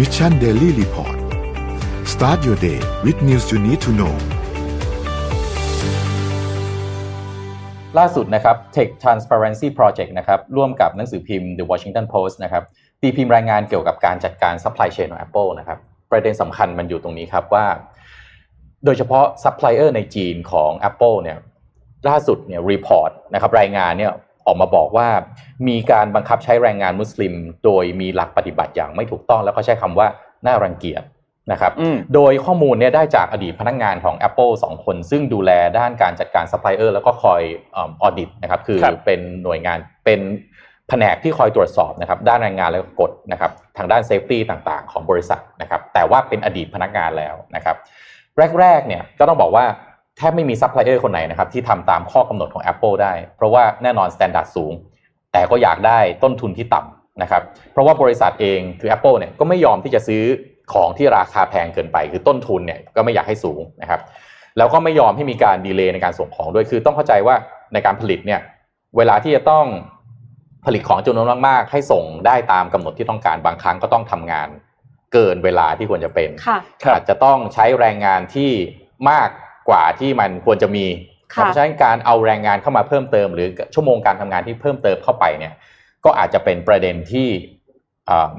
[0.00, 1.18] Mission Daily Report
[2.14, 4.14] start your day with news you need to know
[7.98, 12.64] ล่าสุดนะครับ Tech Transparency Project นะครับร่วมกับหนังสือพิมพ์ The Washington Post นะครับ
[13.02, 15.78] ตีพิมพ์รายงานเกี่ยวกับการจัดการ supply chain ของ Apple นะครับ
[16.10, 17.66] ประเด็นสำคัญมันอยู่ตรงนี้ครับว่า
[18.84, 21.38] โดยเฉพาะซัพพลายเออร์ในจีนของ Apple เนี่ย
[22.08, 24.12] ล่าสุดเนี่ย report นะครับรายงานเนี่ย
[24.46, 25.08] ออกมาบอกว่า
[25.68, 27.34] มีการบังคับใช้แรงงานมุสลิม
[27.64, 30.06] โดยมีหลักปฏิบัติอย่างไม่ถูกต้อง แล้วก็ใช้คำว่า
[30.46, 31.02] น่ารังเกียจ
[31.52, 37.42] นะครับอืมโดยข้อมูลเนี่ยได้จากอดีตพนักงานของ Apple 2 คน ซึ่งดูแลด้านการจัดการซัพพลายเออร์แล้วก็คอย
[37.76, 40.20] audit นะครับคือครับเป็นหน่วยงานเป็น
[40.88, 47.76] แผนกที่คอยตรวจสอบนะครับด้านแรงงานและก็กฎนะครับทางด้าน safety ต่างๆ ของบริษัทนะครับแต่ว่าเป็นอดีตพนักงานแล้วนะครับ
[48.60, 49.64] แรกๆเนี่ยก็ต้องบอกว่า
[50.16, 54.72] แทบไม่มีซัพพลายเออร์คนไหนนะครับที่ทำตามข้อกำหนดของ Apple ได้ เพราะว่าแน่นอน standard สูง
[55.32, 57.42] แต่ก็อยากได้ต้นทุนที่ต่ำนะครับ
[57.72, 60.22] เพราะว่าบริษัทเองคือ Apple เนี่ยก็ไม่ยอมที่จะซื้อ
[60.72, 64.00] ของที่ราคาแพงเกินไป คือต้นทุนเนี่ยก็ไม่อยากให้สูงนะครับ
[64.58, 67.36] แล้วก็ไม่ยอมให้มีการดีเลย์ในการส่งของด้วยคือต้องเข้าใจว่า
[67.72, 68.40] ในการผลิตเนี่ย
[68.96, 69.66] เวลาที่จะต้อง
[70.66, 74.48] ผลิตของจำนวนมากๆ ให้ส่งได้ตามกำหนดที่ต้องการบางครั้งก็ต้องทำงาน
[75.12, 76.58] เกินเวลาที่ควรจะเป็นค่ะ
[76.92, 78.50] อาจจะต้องใช้แรงงานที่
[79.10, 79.28] มาก
[79.68, 80.86] กว่าที่มันควรจะมี
[81.34, 85.54] ค่ะเพราะฉะนั้นการเอาแรงงานเข้ามาเพิ่มเติม หรือชั่วโมงการทำงานที่เพิ่มเติมเข้าไปเนี่ย
[86.04, 87.28] ก็อาจจะเป็นประเด็นที่
[88.06, 88.32] เอ่อ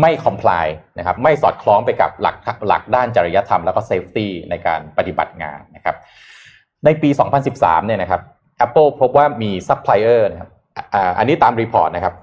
[0.00, 0.66] ไม่ comply
[0.98, 2.36] นะครับไม่สอดคล้องไปกับหลัก
[2.68, 5.96] หลักด้านจริยธรรมแล้วก็ safety ในการปฏิบัติงานนะครับ
[6.84, 7.10] ในปี
[7.48, 8.20] 2013 เนี่ยนะครับ
[8.66, 10.50] Apple พบว่ามีซัพพลายเออร์นะครับ
[10.94, 12.14] อ่าอันนี้ตาม report นะครับ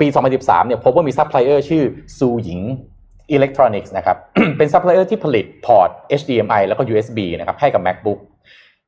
[0.00, 1.82] ปี 2013 เนี่ยพบว่ามีซัพพลายเออร์ชื่อ
[2.18, 4.16] Suyin Electronics นะครับ
[4.58, 8.20] เป็นซัพพลายเออร์ที่ผลิต port HDMI แล้วก็ USB นะครับให้กับ MacBook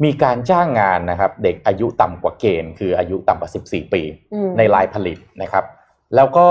[0.05, 4.03] มีการจ้างงานนะครับ เด็กอายุต่ำกว่าเกณฑ์ คืออายุต่ำกว่า 14 ปี
[4.35, 5.65] อืมในไลน์ผลิตนะครับ
[6.17, 6.47] แล้วก็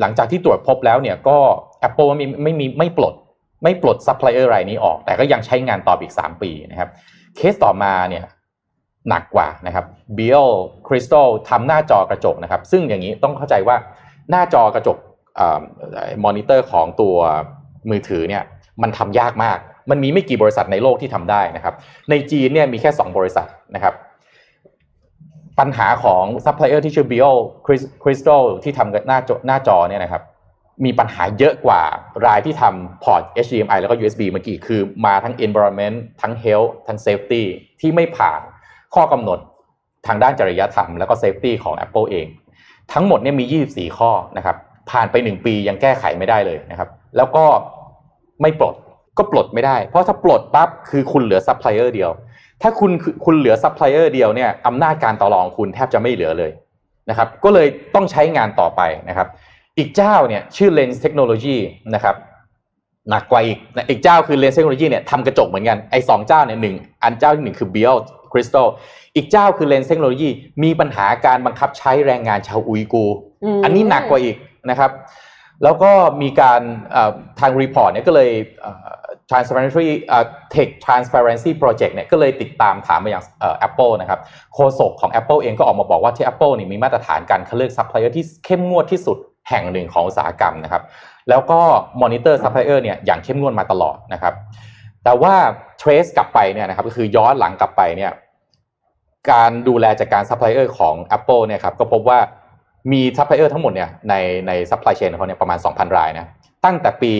[0.00, 1.38] หลังจากที่ตรวจพบแล้วเนี่ยก็
[1.88, 3.14] Apple ไม่ไม่มีไม่ปลด
[3.62, 6.88] ไม่ปลดซัพพลายเออร์รายนี้ออก แต่ก็ยังใช้งานต่ออีก 3 ปีนะครับ
[7.36, 8.24] เคสต่อมาเนี่ย
[9.08, 9.84] หนักกว่านะครับ
[10.18, 10.50] Biel
[10.86, 13.76] Crystal ทำหน้าจอกระจกนะครับ ซึ่งอย่างนี้ต้องเข้าใจว่า
[14.30, 14.96] หน้าจอกระจก
[16.24, 17.16] มอนิเตอร์ของตัว
[17.90, 18.42] มือถือเนี่ย
[18.82, 19.58] มันทำยากมาก
[19.90, 21.74] มันมีไม่กี่บริษัทในโลกที่ทำได้นะครับ
[22.10, 23.94] ในจีนเนี่ยมีแค่ 2 บริษัทนะครับ
[25.58, 27.36] ปัญหาของซัพพลายเออร์ที่ชื่อ Biel
[28.02, 30.22] Crystal ที่ทำหน้าจอหน้าจอเนี่ยนะครับ
[30.84, 31.82] มีปัญหาเยอะกว่า
[32.26, 37.42] รายที่ทำพอร์ต HDMI แล้วก็ USB เมื่อกี้คือมาทั้ง environment ทั้ง health ทั้ง safety
[37.80, 38.40] ที่ไม่ผ่าน
[38.94, 39.38] ข้อกำหนด
[40.06, 42.26] ทางด้านจริยธรรม แล้วก็ safety ของ Apple เอง
[42.92, 44.56] ทั้งหมดเนี่ยมี 24 ข้อนะครับ
[44.90, 47.44] ผ่านไป1ปียังแก้ไขไม่ได้เลยนะครับ แล้วก็
[48.42, 48.74] ไม่ปลด
[49.18, 52.10] ก็ปลดไม่ได้ เพราะถ้าปลดปั๊บคือคุณเหลือซัพพลายเออร์เดียว
[52.62, 52.90] ถ้าคุณ
[53.24, 56.52] คุณเหลือซัพพลายเออร์เดียวเนี่ยอำนาจการต่อรองคุณแทบจะไม่เหลือเลย
[57.10, 59.28] นะครับก็เลยต้องใช้งานต่อไปนะครับ
[59.78, 61.56] อีกเจ้าเนี่ยชื่อ Lens Technology
[61.94, 62.16] นะครับ
[63.10, 67.96] หนักกว่าอีกนะอีกเจ้าคือ Lens Technology เนี่ยทำกระจกเหมือนกันไอ้สองเจ้าเนี่ยหนึ่งอันเจ้าที่หนึ่งคือ Biel
[68.32, 68.66] Crystal
[69.16, 70.30] อีกเจ้าคือ Lens Technology
[70.62, 74.36] มีปัญหาการบังคับใช้แรงงานชาวอุยกูร์ อันนี้หนักกว่าอีก
[74.70, 74.92] นะครับ
[75.64, 76.62] แล้วก็มีการ
[77.40, 78.30] ทาง report เนี่ยก็เลย
[79.30, 79.86] transparency
[80.54, 84.20] tech transparency project เนี่ยก็เลยติดตามถามมาอย่างเอ่อ Apple นะครับ
[84.54, 89.18] โฆษกของ Apple เองก็ออกมาบอกว่าที่ Apple นี่มีมาตรฐานการคัดเลือกซัพพลายเออร์ที่เข้มงวดที่สุด
[89.48, 90.82] แห่งหนึ่งของอุตสาหกรรมนะครับ
[91.28, 91.60] แล้วก็
[92.02, 94.34] มอนิเตอร์ซัพพลายเออร์เนี่ยอย่างเข้มงวดมาตลอดนะครับ
[95.04, 95.34] แต่ว่า
[95.80, 98.12] trace กลับไปเนี่ยนะครับก็คือย้อนหลังกลับไปเนี่ย
[99.30, 102.18] การดูแลจากการซัพพลายเออร์ของ Apple เนี่ยครับก็พบว่า
[102.92, 104.14] มีซัพพลายเออร์ทั้งหมดเนี่ยใน
[104.46, 106.26] ในซัพพลายเชนของเขาเนี่ยประมาณ 2,000 รายนะ
[106.64, 107.12] ตั้งแต่ปี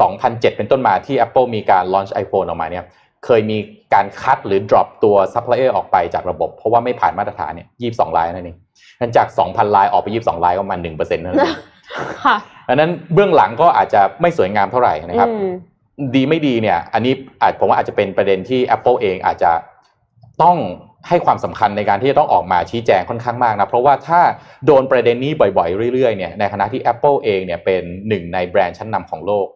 [0.00, 2.84] 2007 เป็นต้นมาที่ Apple มีการ launch iPhone ออกมาเนี่ย
[3.24, 3.58] เคยมี
[3.94, 8.56] การคัดหรือ drop ตัวซัพพลายเออร์ออกไปจากระบบ เพราะว่าไม่ผ่านมาตรฐานเนี่ย22รายนั่นเอง
[9.00, 11.58] นั่นจาก 2,000 รายออกไป 22รายก็ประมาณ1%เท่านั้นเอง
[12.24, 12.36] ค่ะ
[12.68, 15.52] อันนั้นเบื้องหลังก็อาจจะไม่สวยงามเท่าไหร่นะครับอืม
[16.14, 19.52] ดีไม่ดีเนี่ย อันนี้อาจผมว่าอาจจะเป็นประเด็นที่ Apple เองอาจจะ
[20.42, 20.56] ต้อง
[21.08, 24.20] ให้ความสำคัญในการที่จะต้องออกมาชี้แจงค่อนข้างมากนะเพราะว่าถ้า
[24.66, 29.46] โดนประเด็นนี้บ่อยๆ เรื่อยๆเนี่ยในขณะที่ Apple เองเนี่ยเป็นหนึ่งในแบรนด์ชั้นนำของโลก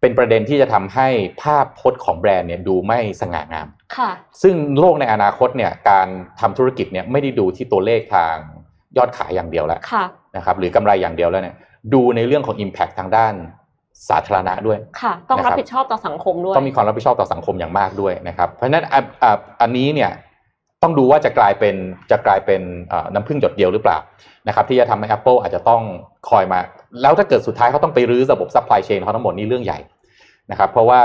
[0.00, 1.08] เป็นประเด็นที่จะทำให้
[1.42, 4.10] ภาพพจน์ของแบรนด์เนี่ยดูไม่สง่างามค่ะ
[4.42, 6.08] ซึ่งโลกในอนาคตเนี่ยการ
[6.40, 8.34] ทำธุรกิจเนี่ยไม่ได้ดูที่ตัวเลขทาง
[8.96, 10.04] ยอดขายอย่างเดียวแล้วค่ะ
[10.36, 11.56] นะครับหรือกำไรอย่างเดียวแล้วเนี่ย
[11.92, 13.34] ดูในเรื่องของ Impact ทางด้าน
[14.08, 19.30] สาธารณะด้วยค่ะ ต้องนะครับรับผิดชอบต่อสังคมด้วย ต้องมีความรับผิดชอบต่อสังคมอย่างมากด้วยนะครับ เพราะฉะนั้นอะอะ
[19.60, 20.10] อันนี้เนี่ย
[20.82, 21.74] ต้องดูว่าจะกลายเป็น
[22.10, 22.60] จะกลายเป็น
[23.14, 23.98] น้ำผึ้งหยดเดียวหรือเปล่า
[24.48, 25.82] นะครับที่จะทำให้ Apple อาจจะต้อง
[26.30, 26.60] คอยมา
[27.02, 29.78] แล้วถ้าเกิดสุดท้ายเขาต้องไปรื้อระบบซัพพลายเชนเขาทั้งหมดนี่เรื่องใหญ่
[30.50, 31.00] นะครับเพราะว่า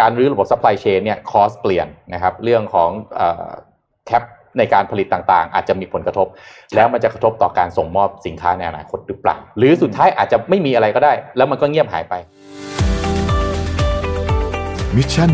[0.00, 2.90] การรื้อระบบซัพพลายเชนเนี่ย cost เปลี่ยนนะครับเรื่องของ
[4.06, 4.22] cap
[4.58, 6.26] ในการผลิตต่างๆ อาจจะมีผลกระทบ
[6.74, 12.14] แล้วมันจะกระทบต่อการส่งมอบสินค้าในอนาคตหรือเปล่า หรือสุดท้ายอาจจะไม่มีอะไรก็ได้ แล้วมันก็เงียบหายไป
[14.96, 15.24] มิชชั